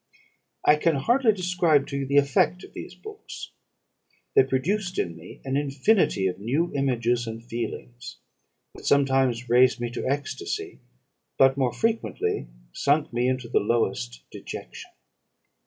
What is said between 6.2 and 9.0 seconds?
of new images and feelings, that